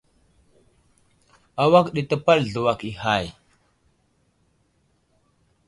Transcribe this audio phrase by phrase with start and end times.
[1.63, 3.25] Awak di təpaɗ zluwak i hay.